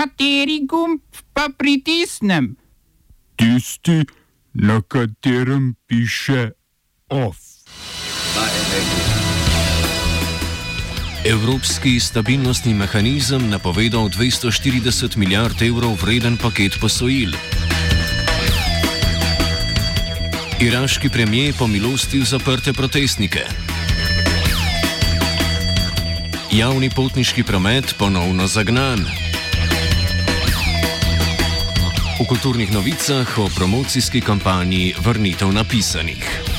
Kateri 0.00 0.62
gumb 0.64 1.02
pa 1.36 1.50
pritisnem? 1.52 2.56
Tisti, 3.36 4.06
na 4.56 4.80
katerem 4.80 5.74
piše 5.86 6.56
OF. 7.08 7.36
Evropski 11.24 12.00
stabilnostni 12.00 12.72
mehanizem 12.74 13.50
napovedal 13.50 14.08
240 14.08 15.16
milijard 15.16 15.62
evrov 15.62 16.00
vreden 16.00 16.40
paket 16.40 16.80
posojil. 16.80 17.36
Iraški 20.60 21.12
premijer 21.12 21.54
pomilostil 21.58 22.24
zaprte 22.24 22.72
protestnike. 22.72 23.44
Javni 26.52 26.88
potniški 26.90 27.44
promet 27.44 27.94
ponovno 27.98 28.46
zagnan. 28.46 29.29
V 32.20 32.28
kulturnih 32.28 32.68
novicah 32.68 33.24
o 33.38 33.48
promocijski 33.48 34.20
kampanji 34.20 34.92
Vrnitev 35.00 35.48
napisanih. 35.52 36.49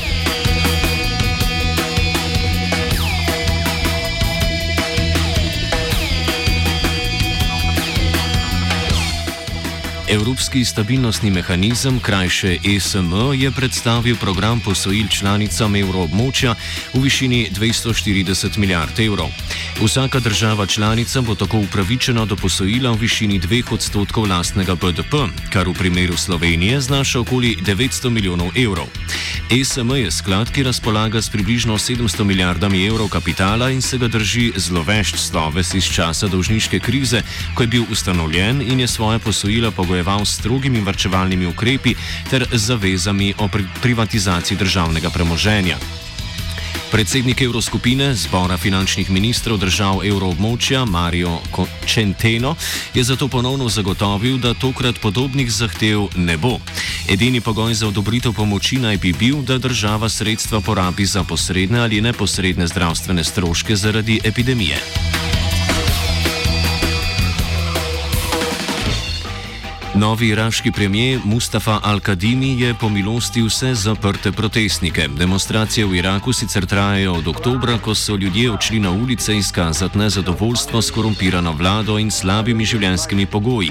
Evropski 10.12 10.64
stabilnostni 10.64 11.30
mehanizem, 11.30 11.96
krajše 12.00 12.58
ESM, 12.76 13.32
je 13.32 13.50
predstavil 13.50 14.16
program 14.16 14.60
posojil 14.60 15.08
članicam 15.08 15.76
evroobmočja 15.76 16.54
v 16.94 17.00
višini 17.00 17.48
240 17.52 18.58
milijard 18.58 19.00
evrov. 19.00 19.28
Vsaka 19.80 20.20
država 20.20 20.66
članica 20.66 21.20
bo 21.20 21.34
tako 21.34 21.58
upravičena 21.58 22.24
do 22.24 22.36
posojila 22.36 22.90
v 22.90 23.00
višini 23.00 23.40
2 23.40 23.72
odstotkov 23.72 24.28
lastnega 24.28 24.74
BDP, 24.74 25.14
kar 25.52 25.68
v 25.68 25.72
primeru 25.72 26.16
Slovenije 26.16 26.80
znaša 26.80 27.20
okoli 27.20 27.56
900 27.56 28.10
milijonov 28.10 28.50
evrov. 28.56 28.86
ESM 29.50 29.90
je 29.96 30.10
sklad, 30.10 30.50
ki 30.50 30.62
razpolaga 30.62 31.22
s 31.22 31.28
približno 31.28 31.78
700 31.78 32.24
milijardami 32.24 32.86
evrov 32.86 33.08
kapitala 33.08 33.70
in 33.70 33.82
se 33.82 33.98
ga 33.98 34.08
drži 34.08 34.52
zlovešč 34.56 35.16
sloves 35.16 35.74
iz 35.74 35.84
časa 35.84 36.28
dolžniške 36.28 36.78
krize, 36.78 37.22
ko 37.54 37.62
je 37.62 37.66
bil 37.66 37.84
ustanovljen 37.90 38.62
in 38.62 38.80
je 38.80 38.88
svoje 38.88 39.18
posojila 39.18 39.70
pogojeval 40.02 40.26
s 40.26 40.34
strogimi 40.34 40.80
vrčevalnimi 40.80 41.46
ukrepi 41.46 41.94
ter 42.30 42.46
zavezami 42.52 43.34
o 43.38 43.48
pri 43.48 43.64
privatizaciji 43.82 44.58
državnega 44.58 45.10
premoženja. 45.10 45.76
Predsednik 46.90 47.40
Evroskupine, 47.40 48.14
zbora 48.14 48.56
finančnih 48.56 49.10
ministrov 49.10 49.58
držav 49.58 50.02
evroobmočja 50.04 50.84
Mario 50.84 51.38
Centeno, 51.86 52.54
je 52.94 53.04
zato 53.04 53.28
ponovno 53.28 53.68
zagotovil, 53.68 54.38
da 54.38 54.54
tokrat 54.54 55.00
podobnih 55.00 55.52
zahtev 55.52 56.08
ne 56.16 56.36
bo. 56.36 56.58
Edini 57.08 57.40
pogoj 57.40 57.74
za 57.74 57.88
odobritev 57.88 58.32
pomoči 58.32 58.76
naj 58.76 58.96
bi 58.96 59.12
bil, 59.12 59.42
da 59.42 59.58
država 59.58 60.08
sredstva 60.08 60.60
porabi 60.60 61.06
za 61.06 61.24
posredne 61.24 61.80
ali 61.80 62.00
neposredne 62.00 62.66
zdravstvene 62.66 63.24
stroške 63.24 63.76
zaradi 63.76 64.20
epidemije. 64.24 65.21
Novi 69.94 70.28
iraški 70.28 70.72
premijer 70.72 71.20
Mustafa 71.24 71.80
Al-Kadimi 71.84 72.60
je 72.60 72.74
pomilostil 72.74 73.46
vse 73.46 73.74
zaprte 73.74 74.32
protestnike. 74.32 75.08
Demonstracije 75.08 75.86
v 75.86 75.96
Iraku 75.96 76.32
sicer 76.32 76.66
trajajo 76.66 77.12
od 77.12 77.28
oktobra, 77.28 77.78
ko 77.78 77.94
so 77.94 78.16
ljudje 78.16 78.50
odšli 78.50 78.80
na 78.80 78.90
ulice 78.90 79.36
izkazati 79.36 79.98
nezadovoljstvo 79.98 80.82
s 80.82 80.90
korumpirano 80.90 81.52
vlado 81.52 81.98
in 81.98 82.10
slabimi 82.10 82.64
življenjskimi 82.64 83.26
pogoji. 83.26 83.70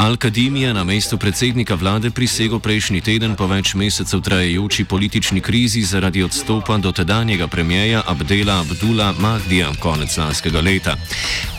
Al-Kadimi 0.00 0.62
je 0.64 0.72
na 0.72 0.80
mesto 0.84 1.20
predsednika 1.20 1.76
vlade 1.76 2.08
prisegel 2.08 2.56
prejšnji 2.56 3.04
teden 3.04 3.34
po 3.36 3.44
več 3.44 3.74
mesecev 3.76 4.22
trajajoči 4.24 4.86
politični 4.88 5.44
krizi 5.44 5.82
zaradi 5.84 6.22
odstopa 6.24 6.78
do 6.80 6.88
tedanjega 6.88 7.44
premijeja 7.52 8.00
Abdela 8.08 8.62
Abdula 8.64 9.12
Mahdija 9.20 9.74
konec 9.76 10.16
lanskega 10.16 10.64
leta. 10.64 10.96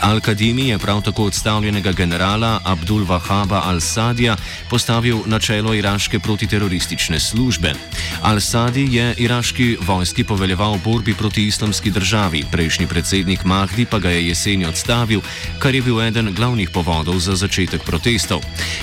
Al-Kadimi 0.01 0.74
je 0.74 0.80
prav 0.81 1.03
tako 1.06 1.28
odstavljenega 1.30 1.91
generala 1.94 2.59
Abdul 2.66 3.06
Wahaba 3.06 3.62
al 3.62 3.78
Al-Sadija 3.78 4.35
postavil 4.69 5.22
na 5.25 5.40
čelo 5.40 5.74
iraške 5.74 6.19
protiteroristične 6.19 7.19
službe. 7.19 7.74
Al-Sadi 8.24 8.88
je 8.90 9.13
iraški 9.18 9.78
vojski 9.85 10.24
poveljeval 10.24 10.80
borbi 10.84 11.13
proti 11.13 11.46
islamski 11.46 11.91
državi, 11.91 12.44
prejšnji 12.51 12.88
predsednik 12.88 13.46
Mahdi 13.46 13.85
pa 13.85 14.00
ga 14.00 14.09
je 14.09 14.28
jeseni 14.28 14.66
odstavil, 14.66 15.22
kar 15.59 15.75
je 15.75 15.81
bil 15.81 16.01
eden 16.01 16.34
glavnih 16.34 16.69
povodov 16.69 17.19
za 17.19 17.35
začetek 17.35 17.85
protestov. 18.31 18.42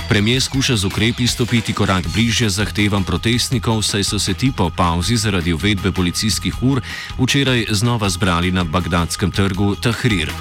Premijer 0.09 0.43
skuša 0.43 0.77
z 0.77 0.85
ukrepi 0.85 1.27
stopiti 1.27 1.73
korak 1.73 2.05
bližje 2.13 2.49
zahtevam 2.49 3.05
protestnikov, 3.05 3.83
saj 3.83 4.05
so 4.05 4.19
se 4.19 4.35
ti 4.35 4.53
po 4.57 4.71
pauzi 4.71 5.17
zaradi 5.17 5.53
uvedbe 5.53 5.93
policijskih 5.93 6.63
ur 6.63 6.81
včeraj 7.19 7.67
znova 7.71 8.09
zbrali 8.09 8.53
na 8.53 8.65
bagdadskem 8.65 9.31
trgu 9.31 9.77
Tahrir. 9.77 10.33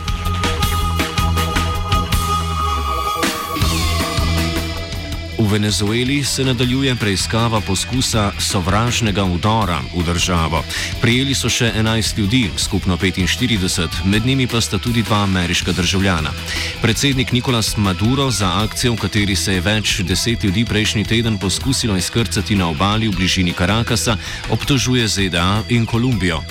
V 5.37 5.51
Venezueli 5.51 6.23
se 6.23 6.43
nadaljuje 6.43 6.95
preiskava 6.95 7.61
poskusa 7.61 8.31
sovražnega 8.39 9.23
udora 9.23 9.77
v 9.93 10.01
državo. 10.03 10.63
Prijeli 11.01 11.35
so 11.37 11.49
še 11.49 11.69
11 11.77 12.17
ljudi, 12.17 12.49
skupno 12.57 12.97
45, 12.97 14.01
med 14.05 14.25
njimi 14.25 14.47
pa 14.47 14.61
sta 14.61 14.79
tudi 14.81 15.03
dva 15.05 15.21
ameriška 15.23 15.71
državljana. 15.71 16.33
Predsednik 16.81 17.31
Nikolas 17.31 17.77
Maduro 17.77 18.31
za 18.31 18.49
akcijo, 18.63 18.93
v 18.93 18.97
kateri 19.05 19.35
se 19.35 19.53
je 19.53 19.61
več 19.61 19.99
deset 20.01 20.43
ljudi 20.43 20.65
prejšnji 20.65 21.05
teden 21.05 21.37
poskusilo 21.37 21.97
izkrcati 21.97 22.55
na 22.55 22.69
obali 22.69 23.07
v 23.07 23.15
bližini 23.15 23.53
Karakasa, 23.53 24.17
obtožuje 24.49 25.07
ZDA 25.07 25.63
in 25.69 25.85
Kolumbijo. 25.85 26.41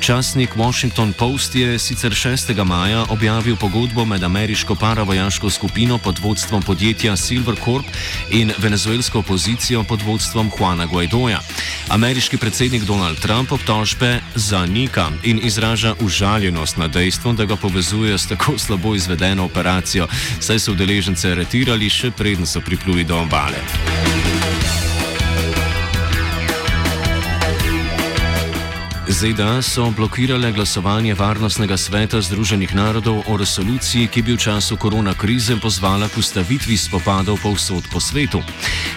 Časnik 0.00 0.54
Washington 0.56 1.12
Post 1.12 1.54
je 1.54 1.78
sicer 1.78 2.14
6. 2.14 2.54
maja 2.64 3.04
objavil 3.10 3.56
pogodbo 3.56 4.04
med 4.04 4.22
ameriško 4.22 4.74
paravojaško 4.74 5.50
skupino 5.50 5.98
pod 5.98 6.18
vodstvom 6.18 6.62
podjetja 6.62 7.16
Silver 7.16 7.56
Corp 7.64 7.86
in 8.30 8.52
venezuelsko 8.58 9.18
opozicijo 9.18 9.84
pod 9.84 10.02
vodstvom 10.02 10.50
Juana 10.58 10.86
Guaidoja. 10.86 11.40
Ameriški 11.88 12.36
predsednik 12.36 12.82
Donald 12.82 13.18
Trump 13.18 13.52
obtožbe 13.52 14.20
zanika 14.34 15.10
in 15.22 15.40
izraža 15.42 15.94
užaljenost 16.00 16.76
nad 16.76 16.90
dejstvom, 16.90 17.36
da 17.36 17.44
ga 17.44 17.56
povezuje 17.56 18.18
s 18.18 18.26
tako 18.28 18.58
slabo 18.58 18.94
izvedeno 18.94 19.44
operacijo, 19.44 20.06
saj 20.40 20.58
so 20.58 20.72
udeležence 20.72 21.30
aretirali 21.30 21.90
še 21.90 22.10
preden 22.10 22.46
so 22.46 22.60
pripluli 22.60 23.04
do 23.04 23.20
obale. 23.20 24.17
ZDA 29.08 29.62
so 29.62 29.90
blokirale 29.90 30.52
glasovanje 30.52 31.14
Varnostnega 31.14 31.76
sveta 31.76 32.20
Združenih 32.20 32.74
narodov 32.74 33.24
o 33.24 33.36
resoluciji, 33.40 34.04
ki 34.12 34.20
bi 34.22 34.36
v 34.36 34.38
času 34.38 34.76
korona 34.76 35.14
krize 35.16 35.56
pozvala 35.56 36.12
k 36.12 36.20
ustavitvi 36.20 36.76
spopadov 36.76 37.40
povsod 37.40 37.88
po 37.88 38.04
svetu. 38.04 38.44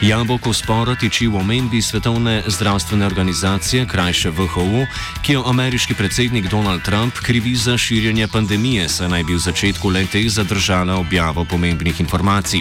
Jabolko 0.03 0.51
spora 0.53 0.99
tiči 0.99 1.31
v 1.31 1.39
omembi 1.39 1.79
Svetovne 1.81 2.43
zdravstvene 2.43 3.07
organizacije, 3.07 3.87
krajše 3.87 4.35
WHO, 4.35 4.83
ki 5.23 5.33
jo 5.33 5.47
ameriški 5.47 5.95
predsednik 5.95 6.51
Donald 6.51 6.83
Trump 6.83 7.15
krivi 7.15 7.55
za 7.55 7.77
širjenje 7.77 8.27
pandemije, 8.27 8.89
saj 8.89 9.09
naj 9.09 9.23
bi 9.23 9.33
v 9.33 9.39
začetku 9.39 9.89
lete 9.89 10.19
zadržala 10.27 10.99
objavo 10.99 11.45
pomembnih 11.45 11.99
informacij. 11.99 12.59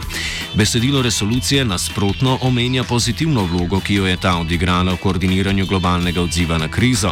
Besedilo 0.54 1.02
resolucije 1.02 1.64
nasprotno 1.64 2.38
omenja 2.46 2.84
pozitivno 2.84 3.42
vlogo, 3.44 3.80
ki 3.80 3.94
jo 3.94 4.06
je 4.06 4.16
ta 4.16 4.38
odigrala 4.38 4.94
v 4.94 5.02
koordiniranju 5.02 5.66
globalnega 5.66 6.22
odziva 6.22 6.58
na 6.58 6.70
krizo. 6.70 7.10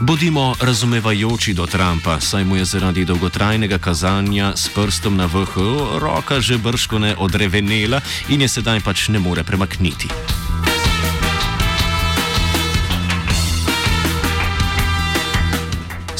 Bodimo 0.00 0.54
razumevajoči 0.60 1.54
do 1.54 1.66
Trumpa, 1.66 2.20
saj 2.20 2.44
mu 2.44 2.56
je 2.56 2.64
zaradi 2.64 3.04
dolgotrajnega 3.04 3.78
kazanja 3.78 4.52
s 4.56 4.68
prstom 4.68 5.16
na 5.16 5.26
VHO 5.26 5.98
roka 5.98 6.40
že 6.40 6.58
brško 6.58 6.98
ne 6.98 7.14
odrevenela 7.18 8.00
in 8.28 8.40
je 8.40 8.48
sedaj 8.48 8.80
pač 8.80 9.08
ne 9.08 9.18
more 9.18 9.44
premakniti. 9.44 10.45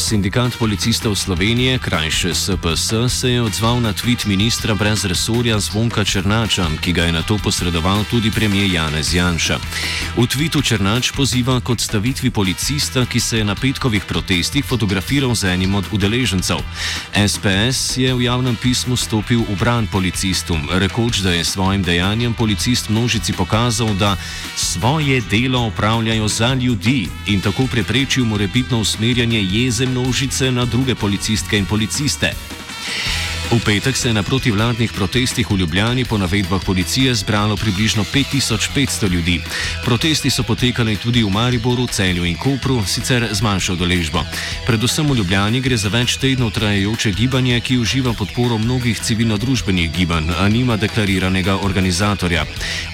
Sindikat 0.06 0.54
policistov 0.58 1.18
Slovenije, 1.18 1.78
krajše 1.78 2.30
SPS, 2.34 2.94
se 3.08 3.30
je 3.30 3.42
odzval 3.42 3.80
na 3.80 3.90
tweet 3.90 4.26
ministra 4.26 4.74
brez 4.74 5.04
resorja 5.04 5.58
Zvonka 5.58 6.04
Črnača, 6.04 6.66
ki 6.80 6.92
ga 6.92 7.10
je 7.10 7.12
na 7.12 7.22
to 7.26 7.38
posredoval 7.42 8.04
tudi 8.10 8.30
premijer 8.30 8.70
Janez 8.70 9.14
Janša. 9.14 9.58
V 10.14 10.22
tweetu 10.30 10.62
Črnač 10.62 11.10
poziva 11.10 11.58
k 11.60 11.74
odstavitvi 11.74 12.30
policista, 12.30 13.02
ki 13.02 13.20
se 13.20 13.38
je 13.38 13.44
na 13.44 13.58
petkovih 13.58 14.04
protestih 14.06 14.62
fotografiral 14.64 15.34
z 15.34 15.50
enim 15.58 15.74
od 15.74 15.84
udeležencev. 15.90 16.62
SPS 17.10 17.98
je 17.98 18.14
v 18.14 18.30
javnem 18.30 18.54
pismu 18.54 18.94
stopil 18.94 19.42
v 19.42 19.58
bran 19.58 19.90
policistu, 19.90 20.54
rekoč, 20.70 21.18
da 21.18 21.34
je 21.34 21.44
svojim 21.44 21.82
dejanjem 21.82 22.34
policist 22.34 22.94
množici 22.94 23.32
pokazal, 23.32 23.90
da 23.98 24.14
svoje 24.54 25.18
delo 25.26 25.66
opravljajo 25.66 26.28
za 26.28 26.54
ljudi 26.54 27.08
in 27.26 27.40
tako 27.40 27.66
preprečil 27.66 28.24
morebitno 28.24 28.78
usmerjanje 28.78 29.42
jezem 29.42 29.95
množice 29.96 30.52
na 30.52 30.64
druge 30.64 30.94
policistke 30.94 31.56
in 31.56 31.64
policiste. 31.64 32.28
V 33.46 33.62
petek 33.62 33.96
se 33.96 34.08
je 34.08 34.14
na 34.14 34.22
protivladnih 34.22 34.92
protestih 34.92 35.46
v 35.50 35.56
Ljubljani 35.56 36.04
po 36.04 36.18
navedbah 36.18 36.58
policije 36.66 37.14
zbralo 37.14 37.56
približno 37.56 38.04
5500 38.04 39.08
ljudi. 39.08 39.40
Protesti 39.84 40.30
so 40.30 40.42
potekali 40.42 40.96
tudi 40.96 41.22
v 41.22 41.30
Mariboru, 41.30 41.86
Celju 41.86 42.24
in 42.24 42.34
Kopru, 42.36 42.82
sicer 42.86 43.28
z 43.30 43.42
manjšo 43.42 43.76
doležbo. 43.78 44.24
Predvsem 44.66 45.06
v 45.06 45.16
Ljubljani 45.16 45.60
gre 45.60 45.76
za 45.76 45.88
več 45.88 46.16
tednov 46.18 46.50
trajajoče 46.58 47.12
gibanje, 47.12 47.60
ki 47.60 47.78
uživa 47.78 48.12
podporo 48.18 48.58
mnogih 48.58 48.98
civilno-družbenih 48.98 49.94
gibanj, 49.94 50.34
a 50.38 50.48
nima 50.48 50.76
deklariranega 50.76 51.62
organizatorja. 51.62 52.44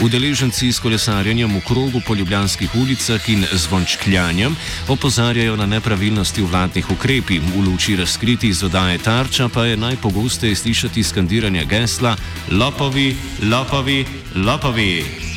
Udeleženci 0.04 0.68
s 0.72 0.78
kolesarjenjem 0.84 1.48
v 1.56 1.64
krogu 1.64 2.04
po 2.04 2.14
ljubljanskih 2.14 2.76
ulicah 2.76 3.28
in 3.28 3.48
zvončkljanjem 3.52 4.56
opozarjajo 4.88 5.56
na 5.56 5.66
nepravilnosti 5.66 6.44
vladnih 6.44 6.90
ukrepih. 6.90 7.40
V 7.40 7.64
luči 7.64 7.96
razkriti 7.96 8.52
iz 8.52 8.62
odaje 8.62 8.98
tarča 8.98 9.48
pa 9.48 9.64
je 9.64 9.76
najpogosteje 9.76 10.41
pogosteje 10.42 10.56
slišati 10.56 11.02
skandiranje 11.02 11.64
gesla 11.64 12.16
Lopovi, 12.50 13.16
Lopovi, 13.42 14.04
Lopovi. 14.34 15.31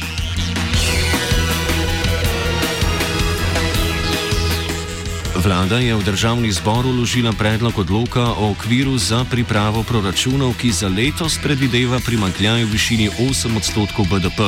Vlada 5.45 5.77
je 5.77 5.93
v 5.93 6.01
državni 6.01 6.49
zbor 6.49 6.89
uložila 6.89 7.29
predlog 7.29 7.77
odloka 7.77 8.33
o 8.33 8.49
okviru 8.57 8.97
za 8.97 9.21
pripravo 9.29 9.85
proračunov, 9.85 10.57
ki 10.57 10.73
za 10.73 10.89
letos 10.89 11.37
predvideva 11.37 12.01
primankljaj 12.01 12.65
v 12.65 12.73
višini 12.73 13.09
8 13.13 13.53
odstotkov 13.53 14.09
BDP. 14.09 14.41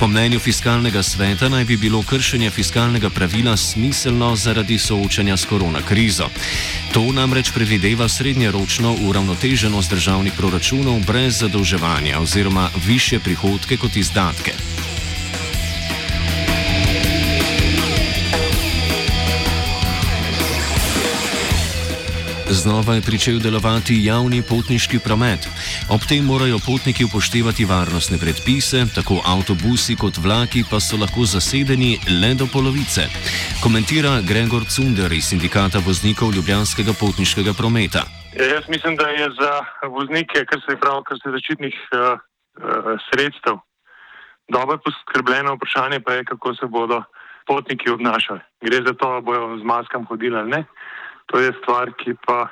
Po 0.00 0.08
mnenju 0.08 0.40
fiskalnega 0.40 1.04
sveta 1.04 1.52
naj 1.52 1.68
bi 1.68 1.76
bilo 1.76 2.00
kršenje 2.00 2.48
fiskalnega 2.50 3.12
pravila 3.12 3.52
smiselno 3.56 4.32
zaradi 4.36 4.78
soočanja 4.80 5.36
s 5.36 5.44
koronakrizo. 5.44 6.32
To 6.96 7.12
namreč 7.12 7.52
predvideva 7.52 8.08
srednjeročno 8.08 8.96
uravnoteženost 9.04 9.90
državnih 9.90 10.32
proračunov 10.32 11.04
brez 11.04 11.44
zadolževanja 11.44 12.16
oziroma 12.24 12.70
više 12.86 13.20
prihodke 13.20 13.76
kot 13.76 13.96
izdatke. 13.96 14.73
Znova 22.54 22.94
je 22.94 23.02
pričel 23.02 23.38
delovati 23.42 23.94
javni 24.10 24.42
potniški 24.50 24.98
promet. 25.06 25.42
Ob 25.94 26.02
tem 26.08 26.24
morajo 26.24 26.58
potniki 26.70 27.02
upoštevati 27.04 27.64
varnostne 27.64 28.16
predpise, 28.22 28.78
tako 28.96 29.16
avtobusi 29.34 29.96
kot 30.02 30.14
vlaki 30.24 30.62
pa 30.70 30.78
so 30.80 30.96
lahko 31.02 31.26
zasedeni 31.34 31.90
le 32.20 32.30
do 32.40 32.46
polovice. 32.54 33.02
Komentira 33.64 34.12
Gregor 34.30 34.64
Cunder 34.74 35.10
iz 35.12 35.24
sindikata 35.30 35.78
voznikov 35.86 36.28
Ljubljanskega 36.36 36.92
potniškega 37.02 37.52
prometa. 37.60 38.02
Ja, 38.38 38.46
jaz 38.54 38.64
mislim, 38.74 38.94
da 39.00 39.06
je 39.18 39.26
za 39.40 39.52
voznike, 39.96 40.46
kar 40.50 40.60
se 40.66 40.80
pravi, 40.82 41.02
kar 41.08 41.16
se 41.22 41.28
začetnih 41.36 41.76
uh, 41.90 41.98
uh, 41.98 42.94
sredstev, 43.06 43.56
dobro 44.54 44.78
poskrbljeno 44.84 45.54
vprašanje 45.54 45.98
pa 46.06 46.12
je, 46.12 46.24
kako 46.30 46.54
se 46.54 46.66
bodo 46.66 47.02
potniki 47.46 47.90
obnašali. 47.90 48.40
Gre 48.64 48.76
za 48.86 48.94
to, 48.98 49.06
da 49.14 49.20
bojo 49.20 49.58
z 49.58 49.64
maskam 49.64 50.06
hodili 50.06 50.36
ali 50.38 50.50
ne. 50.50 50.64
To 51.26 51.40
je 51.40 51.52
stvar, 51.62 51.92
ki 51.98 52.14
pa 52.26 52.48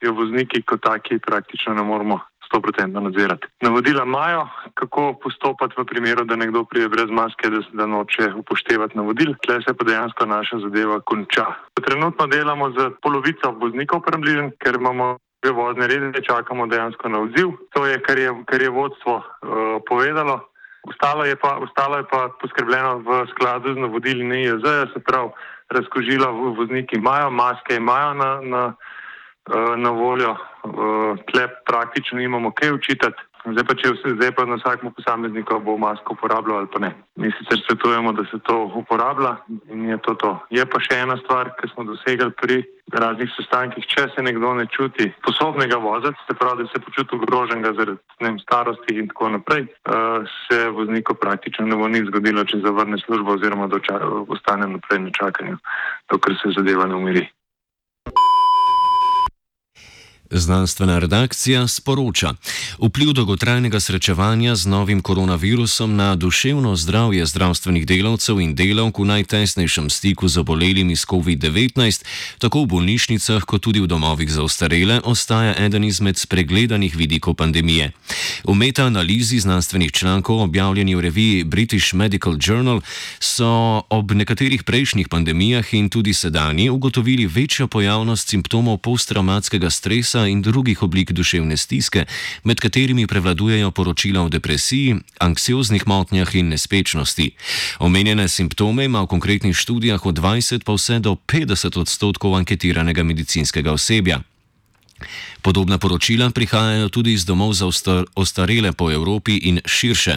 jo 0.00 0.12
vozniki 0.12 0.62
kot 0.62 0.82
taki 0.82 1.18
praktično 1.18 1.74
ne 1.74 1.82
moramo 1.82 2.20
100% 2.52 3.00
nadzirati. 3.00 3.46
Navodila 3.60 4.04
imajo, 4.04 4.48
kako 4.74 5.14
postopati 5.22 5.74
v 5.78 5.84
primeru, 5.84 6.24
da 6.24 6.36
nekdo 6.36 6.64
prije 6.64 6.88
brez 6.88 7.10
maske, 7.10 7.50
da, 7.50 7.60
da 7.72 7.86
noče 7.86 8.32
upoštevati 8.36 8.96
navodil. 8.96 9.34
Tle 9.42 9.60
se 9.62 9.74
pa 9.74 9.84
dejansko 9.84 10.26
naša 10.26 10.58
zadeva 10.58 11.00
konča. 11.00 11.46
Trenutno 11.86 12.26
delamo 12.26 12.70
z 12.70 12.90
polovico 13.02 13.50
voznikov 13.50 14.02
približen, 14.06 14.52
ker 14.60 14.76
imamo 14.80 15.16
dve 15.42 15.52
vozne 15.52 15.86
rede, 15.86 16.22
čakamo 16.22 16.66
dejansko 16.66 17.08
na 17.08 17.20
odziv. 17.20 17.56
To 17.74 17.86
je, 17.86 18.00
kar 18.02 18.18
je, 18.18 18.32
kar 18.46 18.62
je 18.62 18.70
vodstvo 18.70 19.16
uh, 19.16 19.24
povedalo. 19.88 20.40
Ostalo 20.84 21.24
je, 21.24 21.36
pa, 21.36 21.56
ostalo 21.64 21.96
je 21.96 22.04
pa 22.10 22.28
poskrbljeno 22.40 22.98
v 22.98 23.26
skladu 23.32 23.72
z 23.74 23.76
navodili 23.76 24.24
NIJZ, 24.24 24.92
se 24.92 25.00
pravi 25.00 25.30
razkožila 25.70 26.30
vozniki 26.30 26.96
imajo, 26.96 27.30
maske 27.30 27.76
imajo 27.76 28.14
na, 28.14 28.40
na, 28.42 28.74
eh, 29.54 29.76
na 29.76 29.90
voljo, 29.90 30.30
eh, 30.30 31.22
tle 31.32 31.48
praktično 31.66 32.20
imamo 32.20 32.50
kaj 32.50 32.72
učitati. 32.72 33.22
Zdaj 33.44 33.64
pa, 33.68 33.74
če 33.76 33.90
vse 33.92 34.14
zdaj 34.16 34.30
pa 34.32 34.46
na 34.48 34.56
vsakem 34.56 34.92
posamezniku 34.96 35.58
bo 35.60 35.76
masko 35.76 36.14
uporabljal 36.16 36.62
ali 36.62 36.68
pa 36.72 36.80
ne. 36.80 36.90
Mi 37.20 37.28
sicer 37.36 37.60
svetujemo, 37.66 38.14
da 38.16 38.24
se 38.30 38.38
to 38.48 38.56
uporablja 38.80 39.36
in 39.68 39.84
je 39.90 39.98
to 40.06 40.14
to. 40.22 40.30
Je 40.50 40.64
pa 40.64 40.80
še 40.80 41.02
ena 41.04 41.18
stvar, 41.20 41.52
ki 41.58 41.68
smo 41.74 41.84
dosegli 41.90 42.30
pri 42.40 42.62
raznih 42.96 43.28
sestankih, 43.36 43.84
če 43.90 44.06
se 44.14 44.24
nekdo 44.24 44.54
ne 44.56 44.64
čuti 44.72 45.10
sposobnega 45.18 45.76
voziti, 45.76 46.24
se 46.24 46.38
pravi, 46.40 46.64
da 46.64 46.72
se 46.72 46.80
počuti 46.86 47.20
ogroženega 47.20 47.74
zaradi 47.76 48.24
vem, 48.24 48.40
starosti 48.40 48.98
in 49.00 49.12
tako 49.12 49.34
naprej, 49.36 49.68
uh, 49.68 50.34
se 50.48 50.68
vozniku 50.72 51.16
praktično 51.20 51.68
ne 51.68 51.76
bo 51.76 51.88
nič 51.88 52.08
zgodilo, 52.08 52.48
če 52.48 52.64
zavrne 52.64 53.00
službo 53.04 53.36
oziroma 53.36 53.68
ostane 54.28 54.72
naprej 54.72 55.04
na 55.04 55.16
čakanju, 55.20 55.60
dokler 56.12 56.40
se 56.40 56.56
zadeva 56.56 56.88
ne 56.88 56.96
umiri. 56.96 57.28
Znanstvena 60.34 60.98
redakcija 60.98 61.68
sporoča: 61.68 62.34
Vpliv 62.78 63.12
dolgotrajnega 63.12 63.80
srečevanja 63.80 64.56
z 64.56 64.66
novim 64.66 65.02
koronavirusom 65.02 65.96
na 65.96 66.16
duševno 66.16 66.76
zdravje 66.76 67.26
zdravstvenih 67.26 67.86
delavcev 67.86 68.40
in 68.40 68.54
delavk 68.54 68.98
v 68.98 69.04
najtesnejšem 69.04 69.90
stiku 69.90 70.28
z 70.28 70.42
obolelimi 70.42 70.96
s 70.96 71.06
COVID-19, 71.06 72.04
tako 72.38 72.62
v 72.62 72.66
bolnišnicah 72.66 73.46
kot 73.46 73.62
tudi 73.62 73.80
v 73.80 73.86
domovih 73.86 74.32
za 74.32 74.42
ostarele, 74.42 75.00
ostaja 75.04 75.54
eden 75.54 75.84
izmed 75.84 76.18
spregledanih 76.18 76.96
vidikov 76.96 77.34
pandemije. 77.34 77.92
V 78.44 78.54
metaanalizi 78.54 79.38
znanstvenih 79.38 79.92
člankov, 79.92 80.42
objavljeni 80.42 80.94
v 80.94 81.00
reviji 81.00 81.44
British 81.44 81.94
Medical 81.94 82.34
Journal, 82.40 82.82
so 83.20 83.86
ob 83.90 84.10
nekaterih 84.12 84.62
prejšnjih 84.62 85.08
pandemijah 85.08 85.74
in 85.74 85.88
tudi 85.88 86.14
sedanji 86.14 86.70
ugotovili 86.70 87.26
večjo 87.26 87.66
pojavnost 87.66 88.28
simptomov 88.28 88.78
posttraumatskega 88.78 89.70
stresa 89.70 90.23
in 90.28 90.42
drugih 90.42 90.82
oblik 90.82 91.12
duševne 91.12 91.56
stiske, 91.56 92.04
med 92.44 92.60
katerimi 92.60 93.06
prevladujejo 93.06 93.70
poročila 93.70 94.22
o 94.22 94.28
depresiji, 94.28 94.96
anksioznih 95.20 95.86
motnjah 95.86 96.34
in 96.34 96.48
nespečnosti. 96.48 97.30
Omenjene 97.78 98.28
simptome 98.28 98.84
ima 98.84 99.02
v 99.02 99.06
konkretnih 99.06 99.56
študijah 99.56 100.06
od 100.06 100.18
20 100.18 100.64
pa 100.64 100.72
vse 100.72 100.98
do 100.98 101.16
50 101.26 101.80
odstotkov 101.80 102.36
anketiranega 102.36 103.02
medicinskega 103.02 103.72
osebja. 103.72 104.20
Podobna 105.44 105.78
poročila 105.78 106.30
prihajajo 106.30 106.88
tudi 106.88 107.12
iz 107.12 107.24
domov 107.24 107.52
za 107.52 107.68
ostarele 108.14 108.72
po 108.72 108.88
Evropi 108.92 109.36
in 109.36 109.60
širše. 109.66 110.16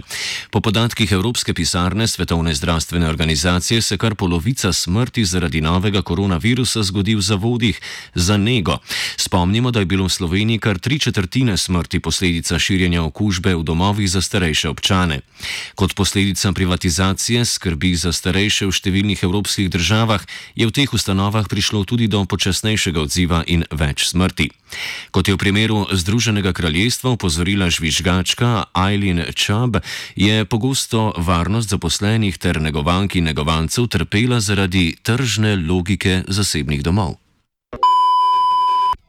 Po 0.52 0.62
podatkih 0.62 1.12
Evropske 1.12 1.54
pisarne 1.54 2.08
Svetovne 2.08 2.54
zdravstvene 2.56 3.10
organizacije 3.10 3.82
se 3.82 3.98
kar 3.98 4.16
polovica 4.16 4.74
smrti 4.74 5.26
zaradi 5.26 5.62
novega 5.62 6.02
koronavirusa 6.02 6.84
zgodi 6.84 7.16
v 7.16 7.22
zavodih 7.22 7.82
za 8.16 8.38
nego. 8.38 8.78
Spomnimo, 9.18 9.72
da 9.72 9.80
je 9.80 9.86
bilo 9.86 10.06
v 10.06 10.10
Sloveniji 10.10 10.60
kar 10.60 10.80
tri 10.80 11.00
četrtine 11.00 11.58
smrti 11.58 12.00
posledica 12.00 12.60
širjenja 12.60 13.04
okužbe 13.04 13.56
v 13.56 13.64
domovih 13.64 14.10
za 14.10 14.22
starejše 14.22 14.70
občane. 14.70 15.20
Kot 15.76 15.96
posledica 15.96 16.52
privatizacije 16.52 17.46
skrbi 17.46 17.96
za 17.96 18.14
starejše 18.14 18.66
v 18.66 18.72
številnih 18.72 19.24
evropskih 19.24 19.70
državah 19.70 20.24
je 20.56 20.68
v 20.68 20.72
teh 20.72 20.94
ustanovah 20.94 21.48
prišlo 21.50 21.84
tudi 21.84 22.08
do 22.08 22.24
počasnejšega 22.26 23.02
odziva 23.02 23.44
in 23.48 23.68
več 23.72 24.08
smrti. 24.08 24.50
Kot 25.12 25.28
je 25.28 25.34
v 25.34 25.38
primeru 25.38 25.86
Združenega 25.92 26.54
kraljestva 26.54 27.16
upozorila 27.16 27.70
žvižgačka 27.70 28.72
Eileen 28.76 29.24
Chubb, 29.34 29.78
je 30.16 30.46
pogosto 30.46 31.14
varnost 31.18 31.70
zaposlenih 31.70 32.38
ter 32.38 32.62
negovank 32.62 33.16
in 33.16 33.24
negovancev 33.24 33.88
trpela 33.88 34.40
zaradi 34.40 34.96
tržne 35.04 35.56
logike 35.56 36.24
zasebnih 36.28 36.84
domov. 36.84 37.27